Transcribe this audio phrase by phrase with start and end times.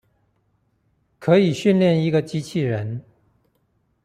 [1.19, 3.05] 可以訓練一個機器人